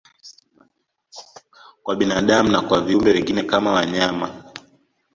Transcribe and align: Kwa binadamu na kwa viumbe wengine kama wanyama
Kwa 1.83 1.95
binadamu 1.95 2.51
na 2.51 2.61
kwa 2.61 2.81
viumbe 2.81 3.11
wengine 3.11 3.43
kama 3.43 3.71
wanyama 3.71 4.43